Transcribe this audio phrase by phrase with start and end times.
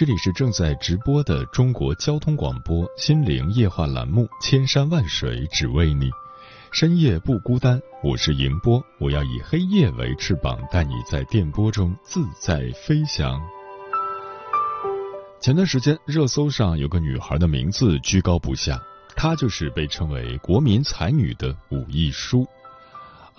[0.00, 6.06] 这里是正在直播的中国交通广播心灵夜话栏目《千山万水只为你》。
[6.72, 13.38] 深夜不孤单，我是迎波，我要以黑夜为翅膀，带你在电波中自在飞翔。
[15.38, 18.82] 前段时间，热搜上有个女孩的名字居高不下，
[19.14, 22.46] 她就是被称为国民才女的武亦姝。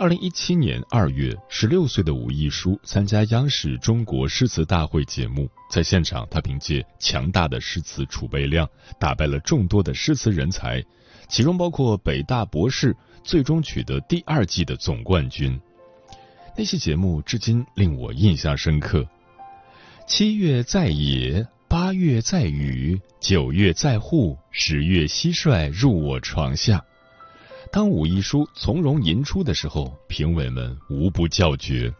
[0.01, 8.67] 二零一七年二月，十六岁的武亦姝参加央视中国诗词大会节目，在现场，她凭借强大的诗词储备量，
[8.99, 10.83] 打败了众多的诗词人才，
[11.29, 12.97] 其中包括北大博士。
[13.23, 15.61] 最终取得第二季的总冠军。
[16.57, 19.07] 那期节目至今令我印象深刻。
[20.07, 26.83] 七月在野，八月在雨，九月在户，十月蟋蟀入我床下。
[27.71, 31.93] 当武亦姝从容吟出的时候，评委们无不叫绝。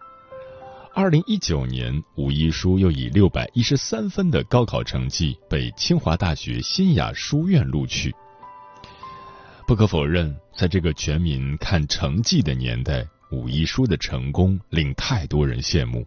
[0.93, 8.13] 二零一九年，武亦姝又以六百一十三分的高考成绩被清华大学新雅书院录取。
[9.65, 16.05] 不可否认，在这个全民看成绩的年代，武亦姝的成功令太多人羡慕，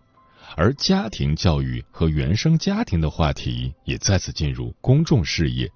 [0.57, 5.73] 而家庭教育和原生家庭的话题也再次进入公众视野。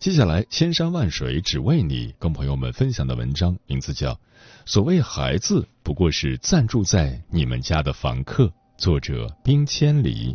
[0.00, 4.14] 接下来，千山万水只为你，跟朋友们分享的文章名字叫
[4.64, 8.44] 《所谓孩子不过是暂住在你们家的房客》，
[8.78, 10.34] 作者冰千里。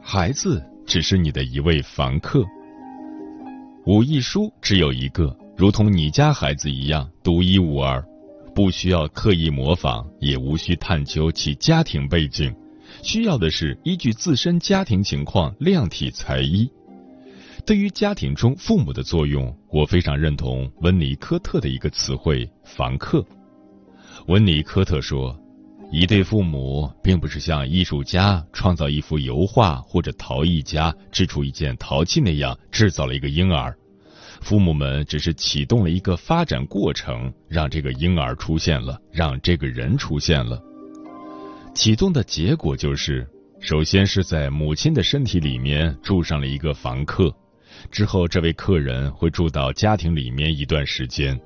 [0.00, 2.44] 孩子只是你的一位房客。
[3.84, 8.00] 武亦书只有一个，如同你家孩子一样独一无二，
[8.56, 12.56] 不需要刻意模仿，也无需探究其家庭背景，
[13.02, 16.66] 需要的是依据自身家庭情况量体裁衣。
[17.66, 23.22] 对于家庭中父母的作用，我非常认同温尼科特的一个词汇“房客”。
[24.26, 25.38] 温尼科特说。
[25.92, 33.72] 一对父母并不是像艺术家创造一幅油画，或者陶艺家制出一件陶器那样制造了一个婴儿，
[34.46, 40.62] 父母们只是启动了一个发展过程，让这个婴儿出现了，让这个人出现了。
[41.74, 43.26] 启动的结果就是，
[43.58, 47.34] 首先是在母亲的身体里面住上了一个房客，
[47.90, 51.36] 之后这位客人会住到家庭里面一段时间，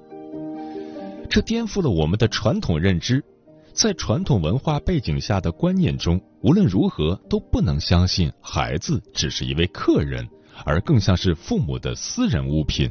[1.31, 3.25] 这颠覆了我们的传统认知。
[3.72, 10.28] 在传统文化背景下的观念中，无论如何都不能相信孩子只是一位客人，
[10.65, 12.91] 而更像是父母的私人物品。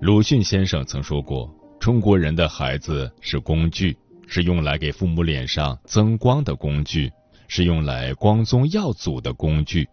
[0.00, 3.96] 鲁迅先生曾说过：“中国人的孩子是工具，
[4.26, 7.10] 是用来给父母脸上增光的工具，
[7.48, 9.88] 是用来光宗耀祖的工具。”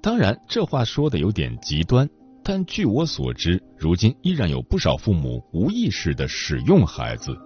[0.00, 2.08] 当然，这话说的有点极端，
[2.42, 7.36] 但据我所知，如今依然有不少父母无意识的使用孩子。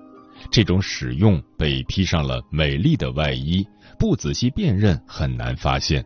[0.50, 3.66] 这种使用被披上了美丽的外衣，
[3.98, 6.04] 不仔细辨认很难发现。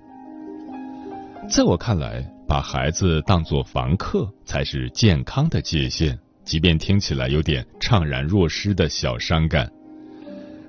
[1.52, 9.70] 在我看来，把孩子当作房客才是健康的界限，即便听起来有点怅然若失的小伤感。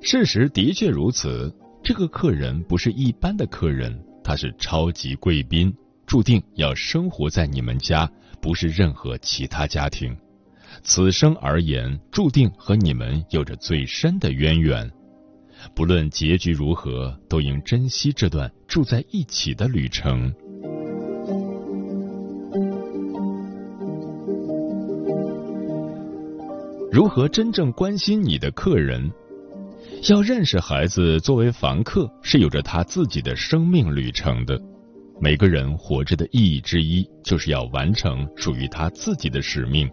[0.01, 1.49] 事实的确如此，
[1.81, 5.73] 这个客人不是一般的客人，他是超级贵宾，
[6.05, 8.11] 注定要生活在你们家，
[8.41, 10.13] 不是任何其他家庭。
[10.83, 14.91] 此生而言，注定和你们有着最深的渊源。
[15.73, 20.33] 不论结局如何，都应珍惜这段住在一起的旅程。
[26.93, 29.11] 如何真正关心你的客人？
[30.11, 34.61] 要认识孩子作为房客，是有着他自己的生命旅程的。
[35.19, 39.89] 每个人活着的意义之一，就是要完成属于他自己的使命。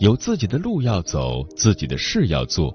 [0.00, 2.74] 有自己的路要走，自己的事要做，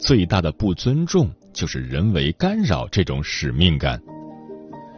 [0.00, 4.02] 最大的不尊重就是人为干扰这种使命感。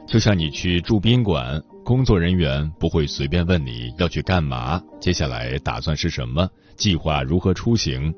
[0.07, 6.47] 就像你去住宾馆，工作人员不会随便问你要去干嘛，接下来打算是什么，
[6.77, 8.15] 计划如何出行，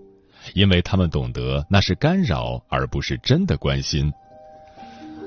[0.55, 4.13] 因为他们懂得那是干扰，而不是真的关心。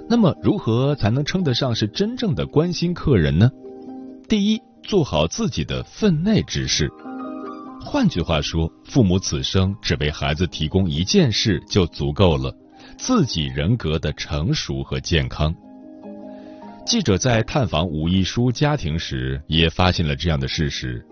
[0.10, 3.50] 那么，如何才能称得上是真正的关心客人呢？
[4.28, 6.92] 第一，做好自己的分内之事。
[7.80, 12.54] 换句话说，父母此生只为孩子提供一件事就足够了：
[12.98, 15.56] 自己人格的成熟和健康。
[16.86, 21.04] 记者在探访武艺书家庭时，也发现了这样的事实：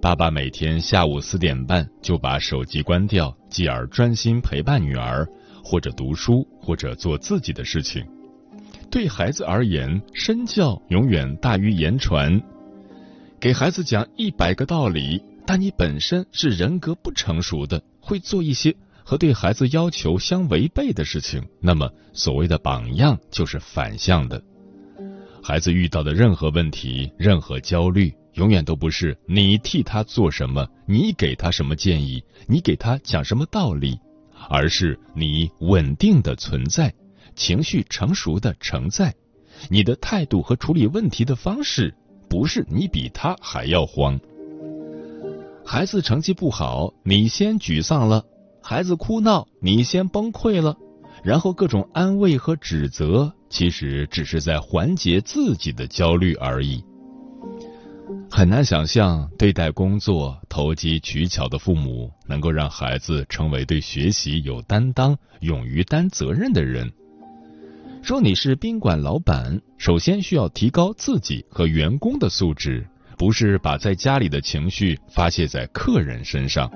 [0.00, 5.26] 爸爸每天下午四点半就把手机关掉，继而专心陪伴女儿，
[5.62, 8.04] 或者读书，或者做自己的事情。
[8.90, 12.40] 对孩子而言，身教永远大于言传。
[13.40, 18.74] 给孩子讲一百个道理，但你本身是人格不成熟的，会做一些
[19.04, 24.42] 和对孩子要求相违背的事情，那么所谓的榜样就是反向的。
[25.42, 33.98] 孩子遇到的任何问题、任何焦虑，永远都不是你替他做什么，你给他什么建议，你给他讲什么道理，
[34.48, 36.94] 而是你稳定的存在。
[37.34, 39.12] 情绪成熟的承载，
[39.68, 41.92] 你的态度和处理问题的方式，
[42.28, 44.20] 不是你比他还要慌。
[45.64, 48.22] 孩子成绩不好，你先沮丧了；
[48.62, 50.76] 孩子哭闹，你先崩溃了，
[51.22, 56.82] 然后各种安慰和指责，其实只是在缓解自己的焦虑而已。
[58.30, 66.90] 很难想象，对待工作投机取巧的父母，能够让孩子成为对学习有担当、勇于担责任的人。
[68.02, 72.84] 说你是宾馆老板，首先需要提高自己和员工的素质，
[73.16, 76.68] 不是把在家里的情绪发泄在客人身上。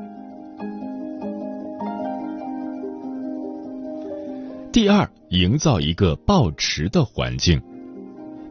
[4.77, 7.59] 第二，营造一个抱持的环境。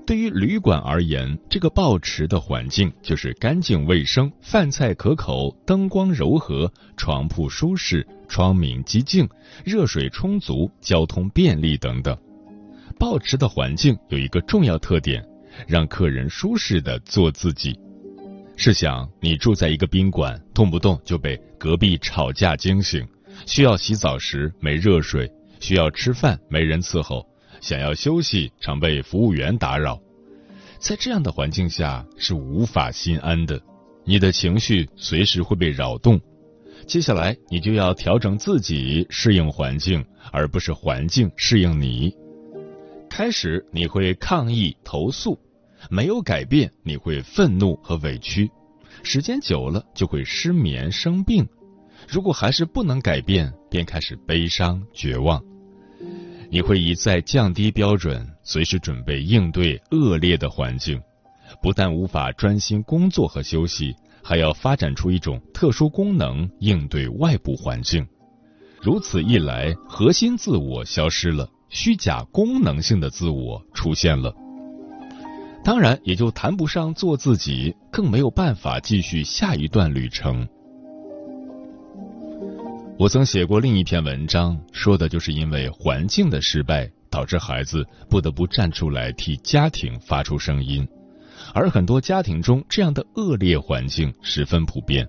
[0.08, 9.30] 对于旅馆而言，这个抱持的环境就是干净卫生、饭菜可口、灯光柔和、床铺舒适、窗明几净、
[9.64, 12.18] 热水充足、交通便利等等。
[12.98, 15.24] 抱持的环境有一个重要特点，
[15.68, 17.80] 让客人舒适的做自己。
[18.58, 23.08] 试想，你住在一个宾馆，动不动就被隔壁吵架惊醒，
[23.46, 25.32] 需要洗澡时没热水，
[25.66, 27.26] 需要吃饭没人伺候，
[27.60, 30.00] 想要休息常被服务员打扰。
[30.78, 33.60] 在这样的环境下是无法心安的，
[34.06, 36.22] 你的情绪随时会被扰动。
[36.86, 42.16] 接下来，你就要调整自己，适应环境，而不是环境适应你。
[43.10, 45.40] 开始你会抗议投诉，
[45.90, 48.52] 没有改变你会愤怒和委屈，
[49.02, 51.44] 时间久了就会失眠生病。
[52.08, 55.44] 如果还是不能改变，便开始悲伤绝望。
[56.56, 60.98] 你会一再降低标准，随时准备应对恶劣的环境，
[61.62, 63.94] 不但无法专心工作和休息，
[64.24, 68.08] 还要发展出一种特殊功能应对外部环境。
[68.80, 71.46] 如此一来，核心自我消失了。
[71.68, 74.34] 虚假功能性的自我出现了，
[75.62, 80.48] 当然也就谈不上做自己，更没有办法继续下一段旅程。
[82.98, 90.88] 我曾写过另一篇文章，说的就是因为环境的失败，导致孩子不得不站出来替家庭发出声音，
[91.54, 95.06] 而很多家庭中这样的恶劣环境十分普遍，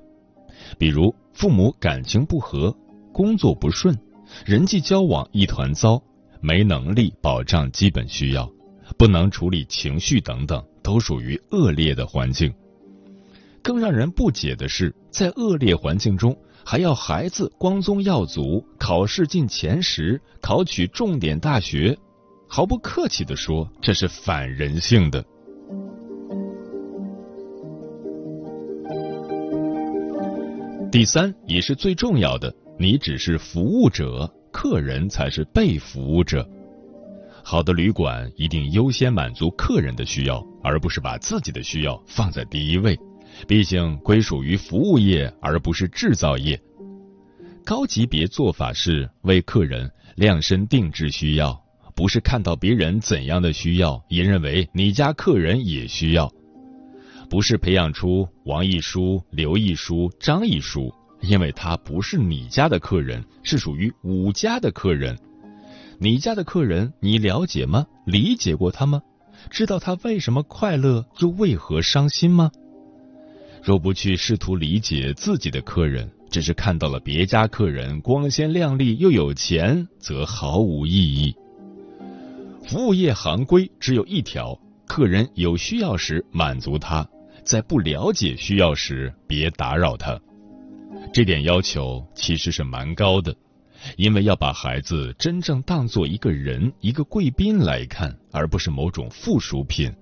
[0.76, 2.76] 比如父母感情不和、
[3.12, 3.96] 工作不顺、
[4.44, 6.02] 人际交往一团糟。
[6.40, 8.48] 没能力保障基本需要，
[8.98, 12.52] 不能处理情绪等等，都属于恶劣的环境。
[13.62, 16.36] 更让人不解的是，在恶劣环境中，
[16.68, 21.96] 还要孩子光宗耀祖，考试进前十，考取重点大学。
[22.48, 25.24] 毫不客气的说，这是反人性的。
[30.90, 34.28] 第三，也是最重要的，你只是服务者。
[34.50, 36.44] 客人才是被服务者。
[37.44, 42.98] 好的旅馆一定优先满足客人的需要，而不是把自己的需要放在第一位。
[43.46, 46.60] 毕竟归属于服务业，而不是制造业。
[47.64, 51.60] 高级别做法是为客人量身定制需要，
[51.94, 56.32] 不是看到别人怎样的需要，也认为你家客人也需要。
[57.28, 60.92] 不是培养出王一书、刘一书、张一书。
[61.22, 65.18] 因为他不是你家的客人，是属于武家的客人。
[65.98, 67.86] 你家的客人，你了解吗？
[68.04, 69.00] 理解过他吗？
[69.50, 72.50] 知道他为什么快乐，又为何伤心吗？
[73.66, 81.34] 若不去试图理解自己的客人，只是看到了别家客人光鲜亮丽又有钱，则毫无意义。
[82.68, 84.56] 服务业行规只有一条：
[84.86, 87.04] 客人有需要时满足他，
[87.42, 90.16] 在不了解需要时别打扰他。
[91.12, 93.34] 这点要求其实是蛮高的，
[93.96, 99.92] 因为要把孩子真正当做一个人、一个贵宾来看，而不是某种附属品。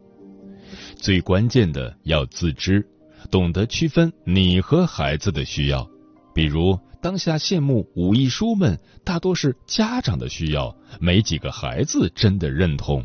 [0.97, 2.87] 最关键的要自知，
[3.31, 5.89] 懂得区分你和孩子的需要。
[6.35, 13.05] 比如，当下羡慕武艺书们，大多是家长的需要，没几个孩子真的认同。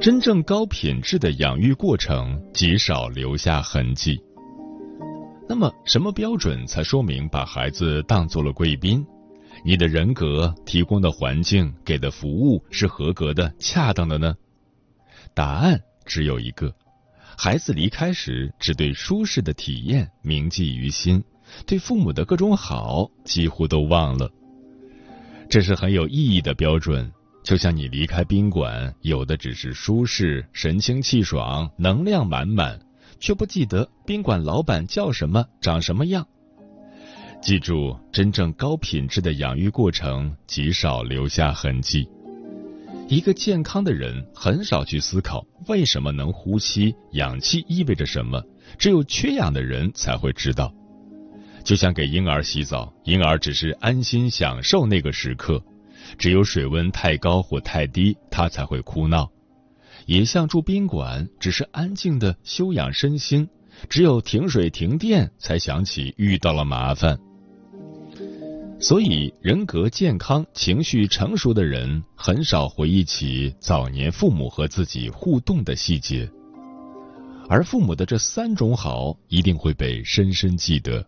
[0.00, 4.18] 真正高品质的养育过程，极少留下痕迹。
[5.48, 9.04] 那么，什么标准才说明把孩子当做了贵宾？
[9.64, 14.34] 你的人格、提供的环境、给的服务是合格的、恰当的呢？
[15.34, 16.74] 答案只有一个：
[17.36, 21.22] 孩子离开时只对舒适的体验铭记于心，
[21.66, 24.30] 对父母的各种好几乎都忘了。
[25.48, 27.10] 这是很有意义的标准，
[27.42, 32.78] 就像你离开宾馆，有的只是舒适、神清气爽、能量满满，
[33.18, 36.26] 却不记得宾馆老板叫什么、长什么样。
[37.40, 42.08] 记住，真正高品质的养育过程极少留下痕迹。
[43.08, 48.42] 一个健康的人很少去思考为什么能呼吸，氧气意味着什么。
[48.76, 50.74] 只有缺氧的人才会知道。
[51.64, 55.58] 就像给婴儿洗澡，婴儿只是安心享受那个时刻；
[56.18, 59.30] 只有水温太高或太低，他才会哭闹。
[60.06, 63.46] 也像住宾馆，只是安静的休养身心；
[63.88, 67.18] 只有停水停电，才想起遇到了麻烦。
[68.80, 76.30] 所以，人格健康、情绪成熟的人很少回忆起早年父母和自己互动的细节，
[77.48, 81.04] 而父母的这三种好一定会被深深记得。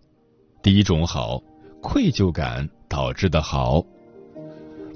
[0.65, 1.41] 第一种好，
[1.81, 3.85] 愧疚感导致的好，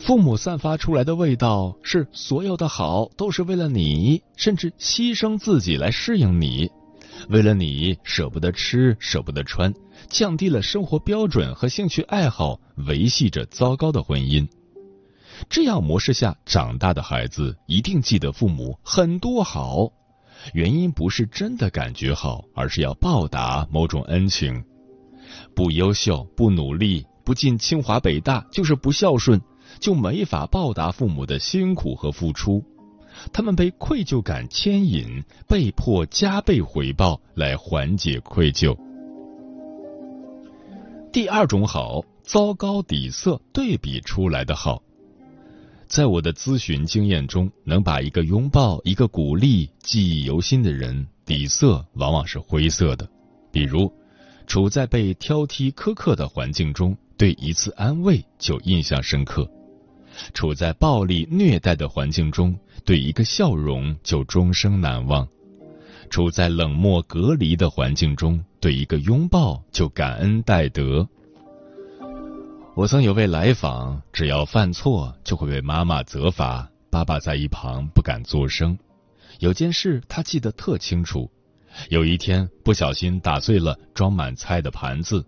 [0.00, 6.68] 父母散发出来的味道是所有的好都是为了你，甚至牺牲自己来适应你。
[7.28, 9.72] 为了你舍不得吃，舍不得穿，
[10.08, 14.46] 降低了生活标准和兴趣爱好，维系着糟糕的婚姻。
[15.48, 19.90] 这样模式下长大的孩子，一定记得父母很多好，
[20.52, 24.62] 原因不是真的感觉好，而是要报答某种恩情。
[25.54, 29.40] 不优秀、不努力、不进清华北大，就是不孝顺，
[29.80, 32.62] 就没法报答父母的辛苦和付出。
[33.32, 38.76] 他们被愧疚感牵引，被迫加倍回报来缓解愧疚。
[41.12, 44.82] 第二种好，糟糕底色对比出来的好。
[45.86, 53.08] 在我的咨询经验中，能把一个拥抱、一个鼓励记忆犹新的人，底色往往是灰色的。
[53.52, 53.92] 比如，
[54.46, 59.48] 处在被挑剔苛刻的环境中，对一次安慰就印象深刻。
[60.32, 65.26] 处在暴力虐待的环境中，对一个笑容就终生难忘；
[66.10, 71.08] 处在冷漠隔离的环境中，对一个拥抱就感恩戴德。
[72.74, 78.76] 我曾有位来访，只要犯错就会被妈妈责罚，爸爸在一旁不敢作声。
[79.38, 81.30] 有件事他记得特清楚：
[81.88, 85.24] 有一天不小心打碎了装满菜的盘子，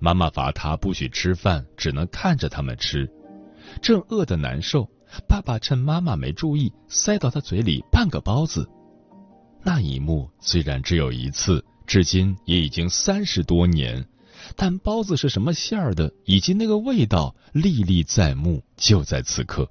[0.00, 3.08] 妈妈罚他不许吃饭，只能看着他们吃。
[3.80, 4.88] 正饿得难受，
[5.28, 8.68] 爸爸趁妈妈没注意，塞到他嘴里半个包子。
[9.62, 14.06] 那一幕虽然只有一次，至今也已经三十多年，
[14.56, 19.68] 但包子是什么馅儿的，以及那个味道，历历在目，就在此刻。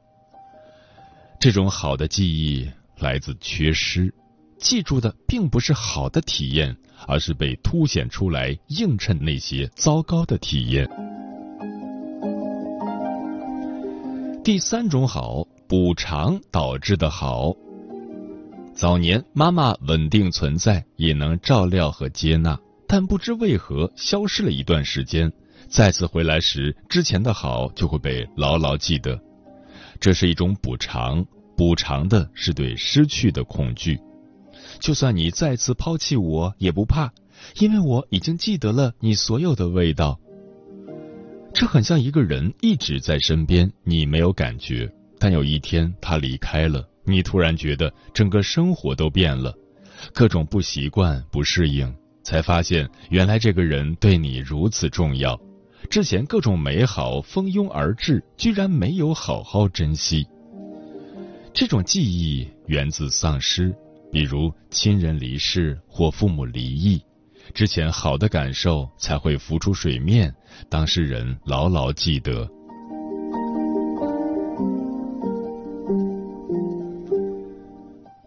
[1.40, 4.14] 这种好的记忆来自缺失，
[4.58, 6.76] 记住的并不是好的体验，
[7.08, 10.90] 而是被凸显出来映衬那些糟糕的体验。
[14.48, 17.54] 第三种好，补偿导致的好。
[18.74, 25.30] 早年妈妈稳定存在，也能照料和接纳，但不知为何消失了一段时间，
[25.68, 29.20] 再次回来时，之前的好就会被牢牢记得。
[30.00, 31.26] 这是一种补偿，
[31.58, 34.00] 补偿的是对失去的恐惧。
[34.80, 37.12] 就算你再次抛弃我，也不怕，
[37.60, 40.18] 因为我已经记得了你所有的味道。
[41.54, 44.90] 这很像一个人一直在身边，你没有感觉，
[45.20, 49.54] 但有一天他离开了，你突然觉得整个生活都变了，
[50.14, 51.92] 各种不习惯、不适应，
[52.24, 55.40] 才发现原来这个人对你如此重要。
[55.90, 60.28] 之前各种美好蜂拥而至，居然没有好好珍惜。
[61.54, 63.74] 这种记忆源自丧失，
[64.12, 67.02] 比如亲人离世或父母离异，
[67.54, 70.34] 之前好的感受才会浮出水面，
[70.70, 72.48] 当事人牢牢记得。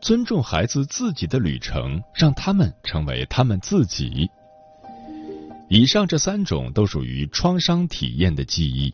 [0.00, 4.28] 尊重孩子自己的旅程，让他们成为他们自己。
[5.68, 8.92] 以上这三种都属于创伤体验的记忆。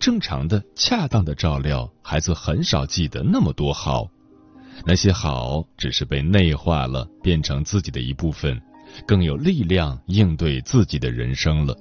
[0.00, 4.08] 正常的、恰当的照料，孩子很少记得那么多好。
[4.84, 8.60] 那些好只是被内化了，变成自己的一部分，
[9.06, 11.76] 更有力量应对自己的人生了。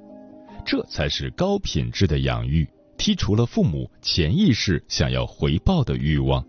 [0.65, 2.67] 这才是高品质的养育，
[2.97, 6.43] 剔除了父母潜意识想要回报的欲望。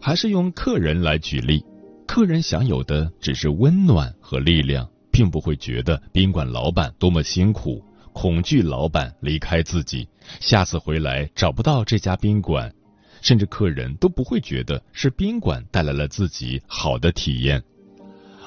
[0.00, 1.64] 还是用客人来举例，
[2.06, 10.08] 客人享有的只是温暖和力量，并不会觉得宾馆老板多么辛苦，恐惧老板离开自己，
[10.40, 12.72] 下次回来找不到这家宾馆，
[13.20, 17.62] 甚至客人都不会觉得是宾馆带来了自己好的体验，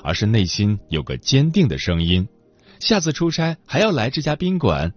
[0.09, 2.27] 而是内心有个坚定的声音：
[2.79, 4.91] 下次出差还要来这家宾馆。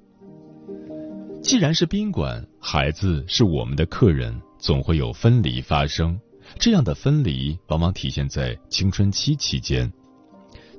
[1.42, 6.18] 既然是宾馆，孩子是我们的客人，总会有分离发生。
[6.58, 9.92] 这样的分离往往体现在青春期期间，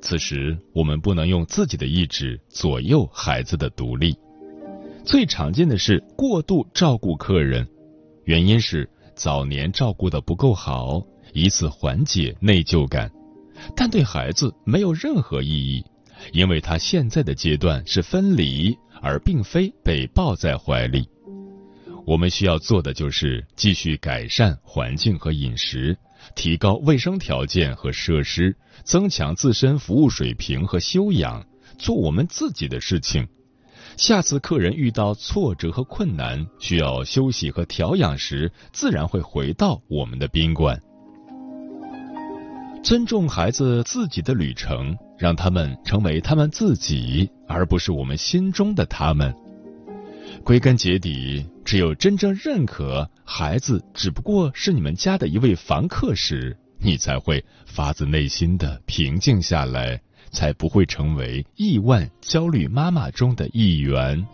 [0.01, 4.17] 此时我们不能用自己的意志左右孩子的独立。
[5.05, 7.67] 最常见的是过度照顾客人，
[8.23, 13.11] 原因是早年照顾的不够好，以此缓解内疚感，
[13.75, 15.85] 但对孩子没有任何意义，
[16.31, 21.07] 因为他现在的阶段是分离，而并非被抱在怀里。
[22.05, 25.97] 我们需要做的就是继续改善环境和饮食，
[26.35, 31.45] 提高卫生条件和设施，增强自身服务水平和修养，
[31.77, 33.25] 做我们自己的事情。
[33.95, 40.81] 下次客人遇到挫折和困难，需要休息和调养时，自然会回到我们的宾馆。
[42.83, 49.33] 尊重孩子自己的旅程，让他们成为他们自己，而不是我们心中的他们。
[50.43, 64.27] 归根结底，只有真正认可孩子只不过是你们家的一位房客时，你才会发自内心的平静下来，才不会成为亿万焦虑妈妈中的一员。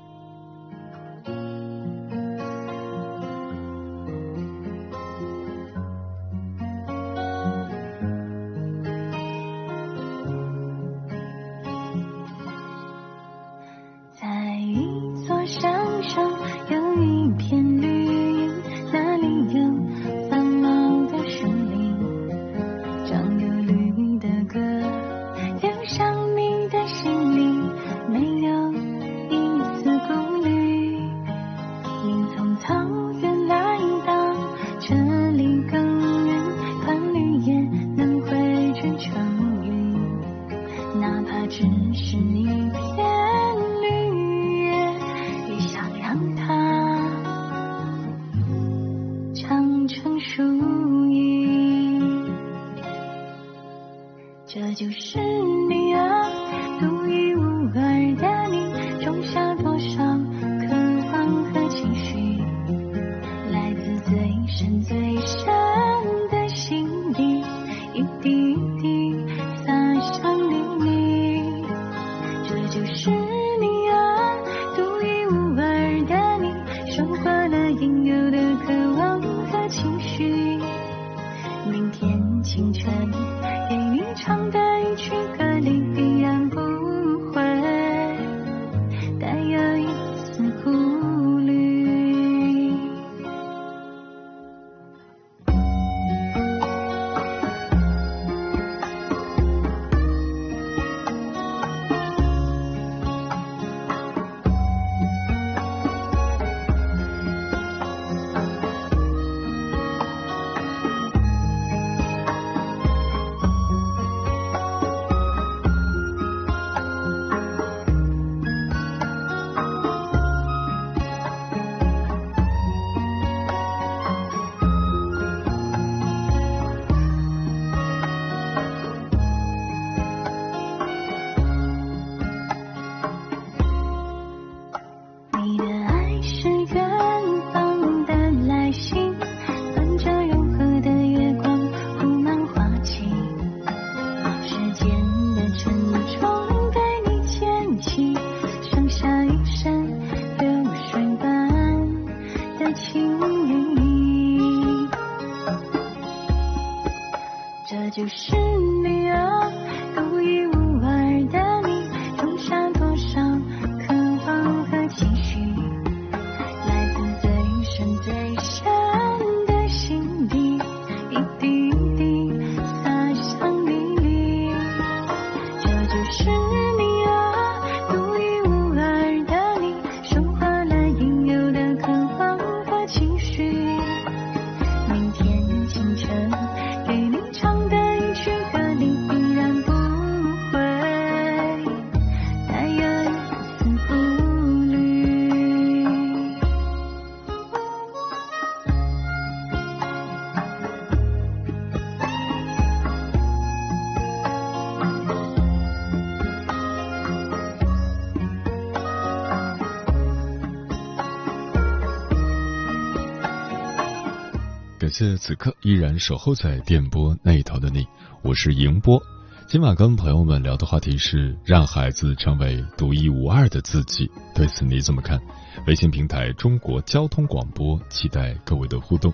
[214.90, 217.88] 感谢此刻依然守候在电波那头的你，
[218.24, 219.00] 我是迎波。
[219.46, 225.22] 今晚跟朋友们聊的话题是让孩子成为独一无二的自己，对此你怎么看？
[225.68, 229.14] 微信平台中国交通广播，期待各位的互动。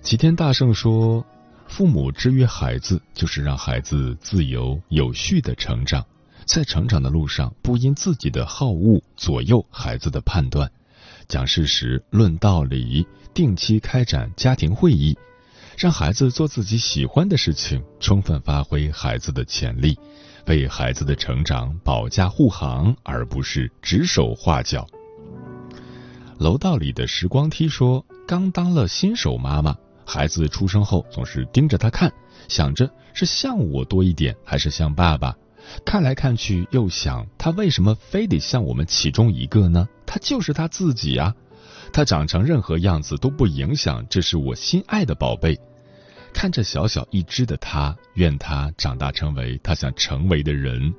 [0.00, 1.22] 齐天大圣说，
[1.66, 6.02] 父母制约孩子，就是让孩子自由有序的成长，
[6.46, 10.72] 在成长的路上，不因自己的好恶左右孩子的判断。
[11.28, 15.16] 讲事实、论道理，定期开展家庭会议，
[15.76, 19.98] 让孩子做自己喜欢的事情，充分发挥孩子的潜力，
[20.46, 24.86] 为孩子的成长保驾护航，而不是指手画脚。
[26.38, 32.12] 楼道里的时光梯说：“刚当了新手妈妈，孩子出生后总是盯着他看，
[32.48, 35.34] 想着是像我多一点，还是像爸爸。”
[35.82, 39.88] 看来看去，又想他为什么非得像我们其中一个呢？
[40.06, 41.34] 他就是他自己啊！
[41.92, 45.58] 他长成任何样子都不影响，这是我心爱的宝贝。
[46.32, 50.92] 看着小小一只的他，愿他长大成为他想成为的人，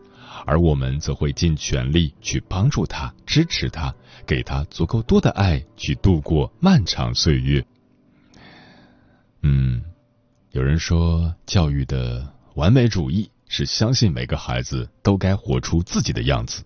[0.46, 3.94] 而我们则会尽全力去帮助他、支持他，
[4.26, 7.65] 给他足够多的爱，去度过漫长岁月。
[9.41, 9.84] 嗯，
[10.52, 13.30] 有人说教育的完美主义。
[13.48, 16.63] 是相信每个孩子都该活出自己的样子，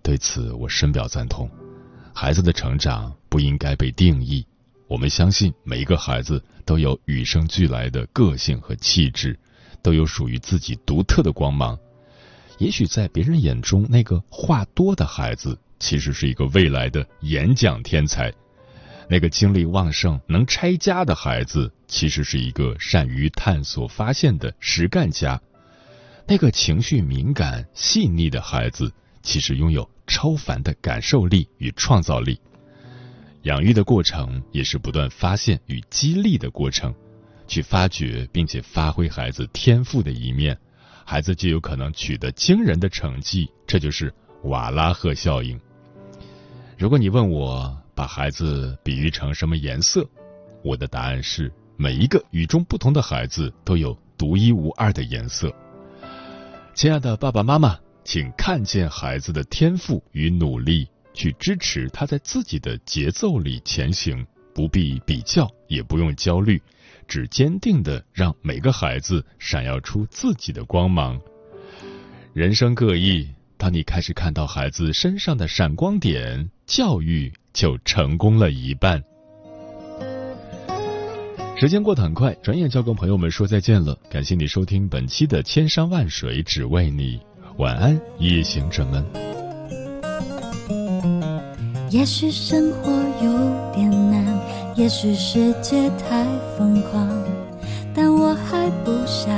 [0.00, 1.50] 对此我深表赞同。
[2.16, 4.46] 孩子的成长不应该被定义，
[4.86, 9.36] 我们相信每一个孩子都有与生俱来的个性和气质，
[9.82, 11.76] 都有属于自己独特的光芒。
[12.58, 18.30] 也许在别人眼中，那个话多的孩子其实是一个未来的演讲天才；
[19.08, 25.38] 那个精力旺盛、能拆家的孩子，其实是一个善于探索发现的实干家。
[26.28, 32.40] 那个情绪敏感、细腻的孩子，其实拥有超凡的感受力与创造力。
[33.42, 36.94] 养育的过程也是不断发现与激励的过程，
[37.46, 40.56] 去发掘并且发挥孩子天赋的一面，
[41.04, 43.50] 孩子就有可能取得惊人的成绩。
[43.66, 44.12] 这就是
[44.44, 45.60] 瓦拉赫效应。
[46.78, 50.08] 如果你问我把孩子比喻成什么颜色，
[50.62, 55.52] 我的答案是：每一个与众不同的孩子都有独一无二的颜色。
[56.74, 66.60] 亲爱的爸爸妈妈，请看见孩子的天赋与努力，去支持他在自己的节奏里前行，不必比较，也不用焦虑，
[67.08, 71.18] 只坚定的让每个孩子闪耀出自己的光芒。
[72.34, 79.02] 人生各异，当你开始看到孩子身上的闪光点，教育就成功了一半。
[81.56, 83.98] 时间过得很快，转眼就要跟朋友们说再见了。
[84.10, 87.18] 感谢你收听本期的《千山万水只为你》，
[87.58, 89.04] 晚安，夜行者们。
[91.88, 92.90] 也许生活
[93.22, 93.30] 有
[93.72, 94.24] 点难，
[94.74, 96.26] 也许世界太
[96.58, 97.08] 疯狂，
[97.94, 99.32] 但我还不想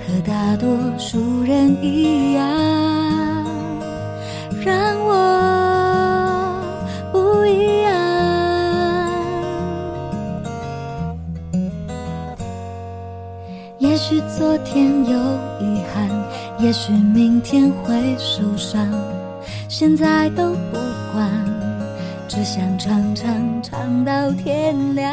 [0.00, 0.68] 和大多
[0.98, 2.42] 数人一样，
[4.60, 5.31] 让我。
[16.72, 18.88] 也许明天会受伤，
[19.68, 20.78] 现在都不
[21.12, 21.30] 管，
[22.26, 25.12] 只想唱唱唱到天亮。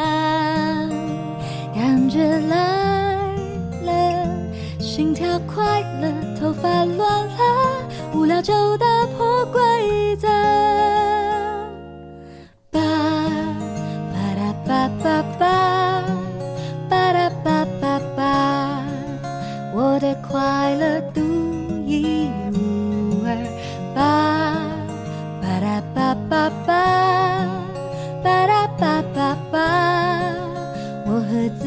[1.76, 3.28] 感觉来
[3.84, 4.30] 了，
[4.80, 7.36] 心跳快了，头发乱了，
[8.14, 8.86] 无聊就打
[9.18, 10.30] 破规则。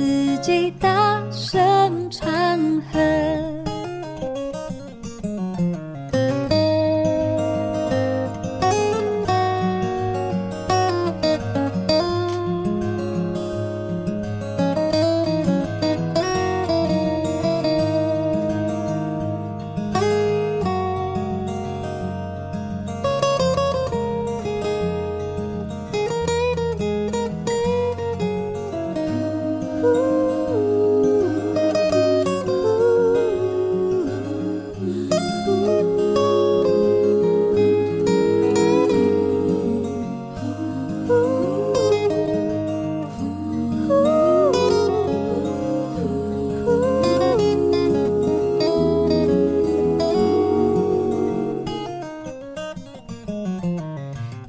[0.03, 2.27] 自己大声唱
[2.93, 3.62] 和。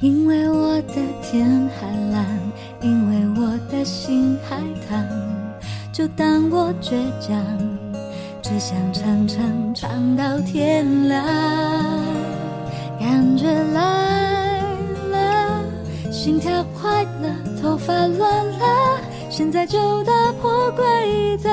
[0.03, 1.47] 因为我的天
[1.79, 2.25] 还蓝，
[2.81, 5.01] 因为我的心还烫，
[5.93, 7.41] 就当我倔强，
[8.41, 11.23] 只想唱唱唱到天亮。
[12.99, 14.59] 感觉来
[15.09, 15.63] 了，
[16.11, 20.11] 心跳快了，头发乱了，现在就打
[20.41, 21.49] 破规则。